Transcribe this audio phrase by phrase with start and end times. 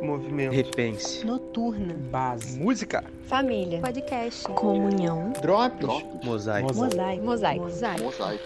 [0.00, 0.52] Movimento.
[0.52, 1.24] Repense.
[1.26, 1.94] Noturna.
[2.10, 2.58] Base.
[2.58, 3.04] Música.
[3.26, 3.80] Família.
[3.80, 4.44] Podcast.
[4.44, 5.32] Comunhão.
[5.42, 6.04] Drops.
[6.24, 6.74] Mosaico.
[6.74, 7.24] Mosaico.
[7.24, 7.64] Mosaico.
[8.04, 8.44] Mosaico.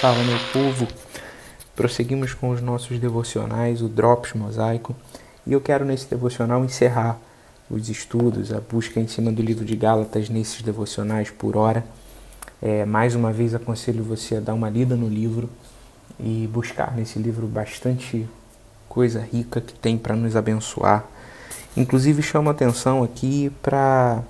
[0.00, 0.88] Fala, meu povo.
[1.76, 4.96] Prosseguimos com os nossos devocionais, o Drops Mosaico.
[5.46, 7.20] E eu quero nesse devocional encerrar
[7.70, 11.84] os estudos, a busca em cima do livro de Gálatas nesses devocionais por hora.
[12.62, 15.48] É, mais uma vez aconselho você a dar uma lida no livro
[16.18, 18.26] e buscar nesse livro bastante
[18.98, 21.04] coisa rica que tem para nos abençoar.
[21.76, 24.24] Inclusive chamo atenção aqui para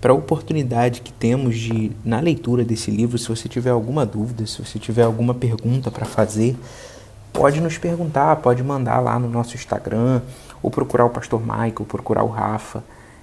[0.00, 4.44] para a oportunidade que temos de na leitura desse livro, se você tiver alguma dúvida,
[4.44, 6.56] se você tiver alguma pergunta para fazer,
[7.32, 10.20] pode nos perguntar, pode mandar lá no nosso Instagram,
[10.60, 12.82] ou procurar o pastor Michael, procurar o Rafa,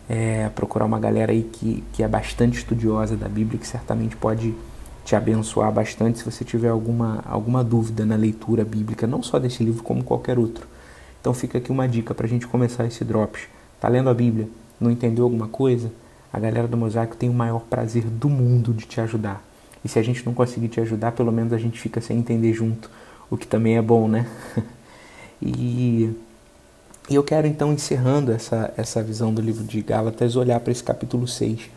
[0.10, 4.56] é, procurar uma galera aí que, que é bastante estudiosa da Bíblia, que certamente pode
[5.06, 9.64] te abençoar bastante se você tiver alguma, alguma dúvida na leitura bíblica, não só desse
[9.64, 10.68] livro, como qualquer outro.
[11.22, 13.44] Então fica aqui uma dica para a gente começar esse Drops.
[13.80, 14.50] Tá lendo a Bíblia?
[14.80, 15.92] Não entendeu alguma coisa?
[16.34, 19.44] A galera do Mosaico tem o maior prazer do mundo de te ajudar.
[19.84, 22.52] E se a gente não conseguir te ajudar, pelo menos a gente fica sem entender
[22.54, 22.90] junto,
[23.30, 24.28] o que também é bom, né?
[25.40, 26.10] e,
[27.08, 30.84] e eu quero então, encerrando essa, essa visão do livro de Gálatas, olhar para esse
[30.84, 31.70] capítulo 6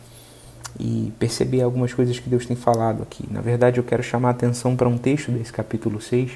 [0.79, 3.25] e perceber algumas coisas que Deus tem falado aqui.
[3.31, 6.31] Na verdade, eu quero chamar a atenção para um texto desse capítulo 6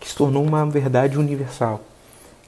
[0.00, 1.82] que se tornou uma verdade universal,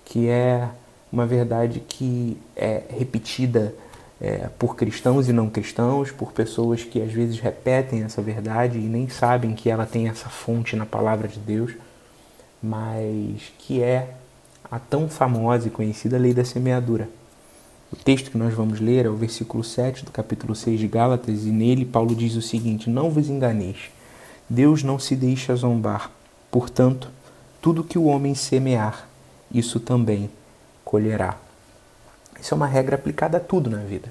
[0.04, 0.68] que é
[1.12, 3.74] uma verdade que é repetida
[4.20, 8.82] é, por cristãos e não cristãos, por pessoas que às vezes repetem essa verdade e
[8.82, 11.72] nem sabem que ela tem essa fonte na palavra de Deus,
[12.62, 14.14] mas que é
[14.70, 17.08] a tão famosa e conhecida lei da semeadura.
[17.92, 21.44] O texto que nós vamos ler é o versículo 7 do capítulo 6 de Gálatas,
[21.44, 23.90] e nele Paulo diz o seguinte: Não vos enganeis,
[24.48, 26.10] Deus não se deixa zombar.
[26.50, 27.10] Portanto,
[27.60, 29.06] tudo que o homem semear,
[29.52, 30.30] isso também
[30.84, 31.36] colherá.
[32.40, 34.10] Isso é uma regra aplicada a tudo na vida.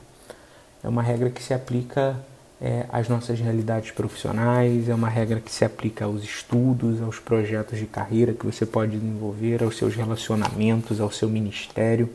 [0.84, 2.16] É uma regra que se aplica
[2.62, 7.80] é, às nossas realidades profissionais, é uma regra que se aplica aos estudos, aos projetos
[7.80, 12.10] de carreira que você pode desenvolver, aos seus relacionamentos, ao seu ministério.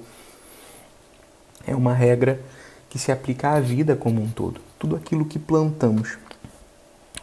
[1.67, 2.41] É uma regra
[2.89, 4.61] que se aplica à vida como um todo.
[4.79, 6.17] Tudo aquilo que plantamos,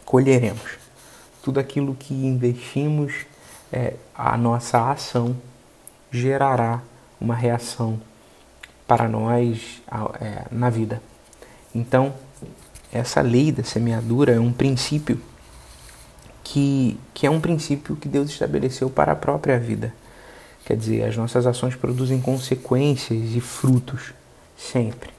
[0.04, 0.78] colheremos.
[1.42, 3.26] Tudo aquilo que investimos,
[3.72, 5.36] é, a nossa ação
[6.10, 6.82] gerará
[7.20, 8.00] uma reação
[8.86, 9.82] para nós
[10.20, 11.02] é, na vida.
[11.74, 12.14] Então,
[12.92, 15.20] essa lei da semeadura é um princípio
[16.44, 19.92] que, que é um princípio que Deus estabeleceu para a própria vida.
[20.64, 24.12] Quer dizer, as nossas ações produzem consequências e frutos
[24.56, 25.10] sempre.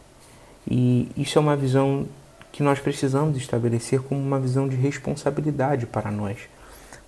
[0.69, 2.07] E isso é uma visão
[2.51, 6.37] que nós precisamos estabelecer como uma visão de responsabilidade para nós.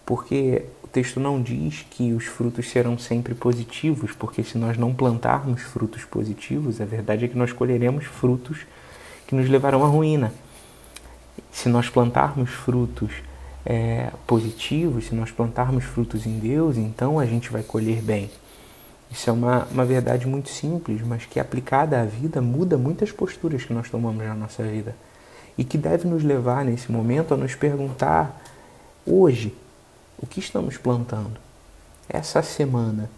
[0.05, 4.93] Porque o texto não diz que os frutos serão sempre positivos, porque se nós não
[4.93, 8.59] plantarmos frutos positivos, a verdade é que nós colheremos frutos
[9.25, 10.33] que nos levarão à ruína.
[11.51, 13.11] Se nós plantarmos frutos
[13.66, 18.29] é, positivos, se nós plantarmos frutos em Deus, então a gente vai colher bem.
[19.09, 23.63] Isso é uma, uma verdade muito simples, mas que aplicada à vida muda muitas posturas
[23.63, 24.95] que nós tomamos na nossa vida.
[25.57, 28.41] E que deve nos levar nesse momento a nos perguntar
[29.06, 29.56] hoje
[30.17, 31.40] o que estamos plantando?
[32.09, 33.09] Essa semana,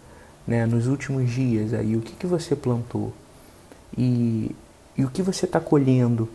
[0.46, 3.12] né, nos últimos dias aí, o que, que você plantou?
[3.96, 4.54] E,
[4.96, 6.28] e o que você está colhendo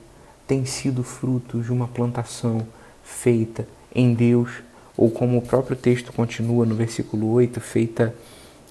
[0.47, 2.67] tem sido fruto de uma plantação
[3.03, 4.61] feita em Deus,
[4.97, 8.13] ou como o próprio texto continua no versículo 8, feita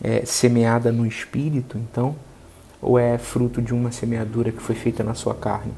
[0.03, 2.15] é, semeada no Espírito, então,
[2.81, 5.72] ou é fruto de uma semeadura que foi feita na sua carne?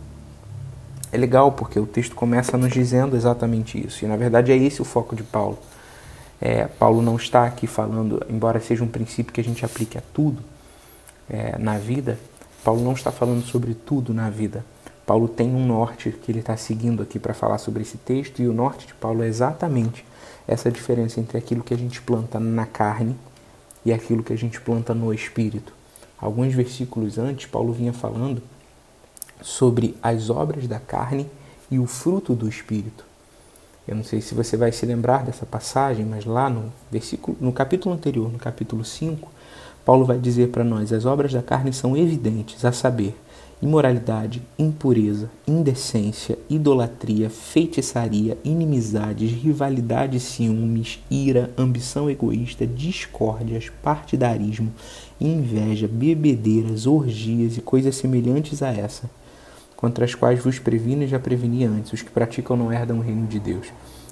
[1.13, 4.83] É legal porque o texto começa nos dizendo exatamente isso, e na verdade é esse
[4.83, 5.59] o foco de Paulo
[6.41, 10.03] é, Paulo não está aqui falando, embora seja um princípio que a gente aplique a
[10.13, 10.43] tudo
[11.29, 12.19] é, na vida,
[12.63, 14.65] Paulo não está falando sobre tudo na vida.
[15.07, 18.49] Paulo tem um norte que ele está seguindo aqui para falar sobre esse texto, e
[18.49, 20.05] o norte de Paulo é exatamente
[20.49, 23.17] essa diferença entre aquilo que a gente planta na carne
[23.87, 25.73] e aquilo que a gente planta no espírito.
[26.19, 28.43] Alguns versículos antes, Paulo vinha falando
[29.41, 31.27] sobre as obras da carne
[31.71, 33.05] e o fruto do espírito.
[33.87, 37.53] Eu não sei se você vai se lembrar dessa passagem, mas lá no versículo, no
[37.53, 39.31] capítulo anterior, no capítulo 5,
[39.85, 43.17] Paulo vai dizer para nós: as obras da carne são evidentes, a saber,
[43.61, 54.73] imoralidade, impureza, indecência, idolatria, feitiçaria, inimizades, rivalidades, ciúmes, ira, ambição egoísta, discórdias, partidarismo,
[55.21, 59.11] inveja, bebedeiras, orgias e coisas semelhantes a essa
[59.77, 63.03] contra as quais vos previno e já preveni antes, os que praticam não herdam o
[63.03, 63.67] reino de Deus.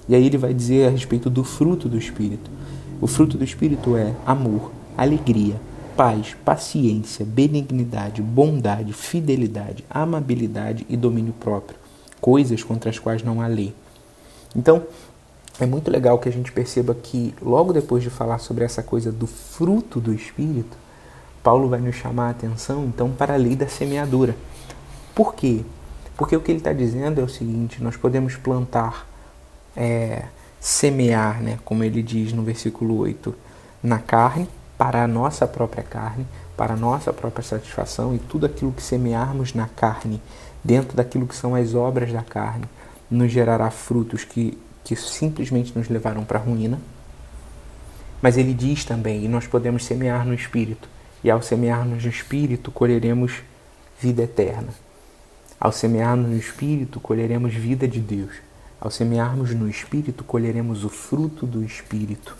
[0.07, 2.51] E aí ele vai dizer a respeito do fruto do Espírito.
[3.01, 5.55] O fruto do Espírito é amor, alegria,
[5.95, 11.77] paz, paciência, benignidade, bondade, fidelidade, amabilidade e domínio próprio,
[12.19, 13.73] coisas contra as quais não há lei.
[14.55, 14.83] Então,
[15.59, 19.11] é muito legal que a gente perceba que, logo depois de falar sobre essa coisa
[19.11, 20.77] do fruto do Espírito,
[21.41, 24.35] Paulo vai nos chamar a atenção, então, para a lei da semeadura.
[25.13, 25.61] Por quê?
[26.17, 29.07] Porque o que ele está dizendo é o seguinte: nós podemos plantar,
[29.75, 30.25] é,
[30.59, 33.33] semear, né, como ele diz no versículo 8,
[33.83, 36.25] na carne, para a nossa própria carne,
[36.57, 40.21] para a nossa própria satisfação, e tudo aquilo que semearmos na carne,
[40.63, 42.65] dentro daquilo que são as obras da carne,
[43.09, 46.79] nos gerará frutos que, que simplesmente nos levarão para a ruína.
[48.21, 50.89] Mas ele diz também, e nós podemos semear no Espírito,
[51.23, 53.41] e ao semearmos no Espírito, colheremos
[53.99, 54.69] vida eterna.
[55.59, 58.33] Ao semearmos no Espírito, colheremos vida de Deus.
[58.79, 62.35] Ao semearmos no Espírito, colheremos o fruto do Espírito.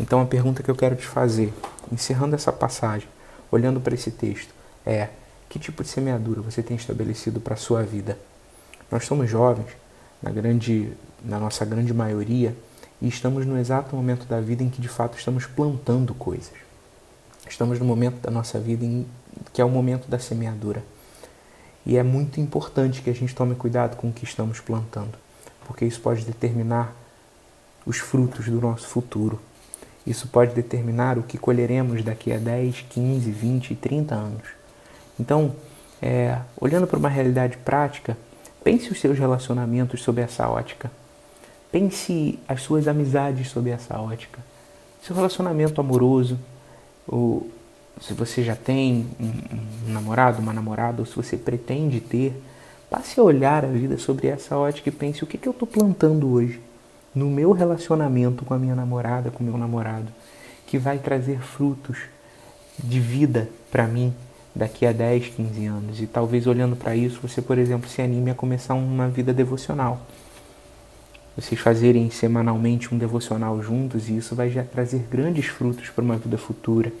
[0.00, 1.52] Então a pergunta que eu quero te fazer,
[1.92, 3.08] encerrando essa passagem,
[3.50, 4.54] olhando para esse texto,
[4.84, 5.08] é:
[5.48, 8.18] que tipo de semeadura você tem estabelecido para a sua vida?
[8.90, 9.68] Nós somos jovens,
[10.22, 10.92] na grande,
[11.24, 12.56] na nossa grande maioria,
[13.00, 16.52] e estamos no exato momento da vida em que de fato estamos plantando coisas.
[17.48, 19.06] Estamos no momento da nossa vida em,
[19.52, 20.82] que é o momento da semeadura.
[21.84, 25.18] E é muito importante que a gente tome cuidado com o que estamos plantando,
[25.66, 26.94] porque isso pode determinar
[27.84, 29.38] os frutos do nosso futuro.
[30.06, 34.42] Isso pode determinar o que colheremos daqui a 10, 15, 20 e 30 anos.
[35.18, 35.54] Então,
[36.02, 38.16] é, olhando para uma realidade prática,
[38.62, 40.90] pense os seus relacionamentos sob essa ótica.
[41.72, 44.40] Pense as suas amizades sob essa ótica.
[45.02, 46.38] Seu relacionamento amoroso,
[47.06, 47.48] ou
[48.00, 52.42] se você já tem um, um namorado, uma namorada, ou se você pretende ter,
[52.90, 55.66] passe a olhar a vida sobre essa ótica e pense o que, que eu estou
[55.66, 56.60] plantando hoje
[57.14, 60.08] no meu relacionamento com a minha namorada, com meu namorado,
[60.66, 61.98] que vai trazer frutos
[62.78, 64.12] de vida para mim
[64.54, 66.00] daqui a 10, 15 anos.
[66.00, 70.00] E talvez olhando para isso, você, por exemplo, se anime a começar uma vida devocional.
[71.36, 76.16] Vocês fazerem semanalmente um devocional juntos e isso vai já trazer grandes frutos para uma
[76.16, 76.92] vida futura.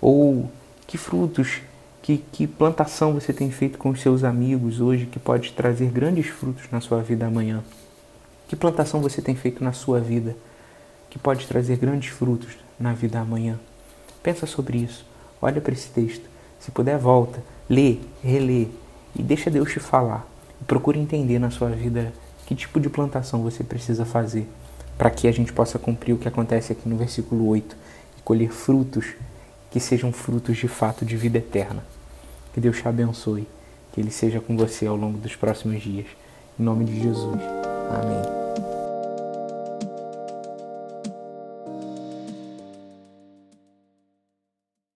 [0.00, 0.50] Ou
[0.86, 1.60] que frutos,
[2.02, 6.26] que, que plantação você tem feito com os seus amigos hoje que pode trazer grandes
[6.26, 7.62] frutos na sua vida amanhã.
[8.48, 10.36] Que plantação você tem feito na sua vida
[11.10, 13.58] que pode trazer grandes frutos na vida amanhã?
[14.22, 15.06] Pensa sobre isso.
[15.40, 16.28] Olha para esse texto.
[16.60, 18.68] Se puder, volta, lê, relê
[19.14, 20.26] e deixa Deus te falar.
[20.66, 22.12] Procure entender na sua vida
[22.46, 24.46] que tipo de plantação você precisa fazer
[24.96, 27.76] para que a gente possa cumprir o que acontece aqui no versículo 8
[28.18, 29.14] e colher frutos
[29.70, 31.84] que sejam frutos de fato de vida eterna.
[32.52, 33.48] Que Deus te abençoe,
[33.92, 36.06] que Ele seja com você ao longo dos próximos dias.
[36.58, 37.63] Em nome de Jesus.
[37.90, 38.43] 아멘.